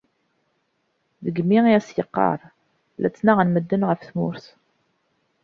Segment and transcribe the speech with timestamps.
[1.23, 2.39] Degmi i as-yeqqar:"
[3.01, 4.45] La ttnaɣen medden γef tmurt.